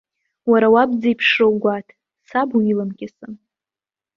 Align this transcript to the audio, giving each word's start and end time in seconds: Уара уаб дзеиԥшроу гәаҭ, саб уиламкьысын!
Уара 0.49 0.67
уаб 0.73 0.89
дзеиԥшроу 0.95 1.53
гәаҭ, 1.63 1.87
саб 2.27 2.49
уиламкьысын! 2.57 3.33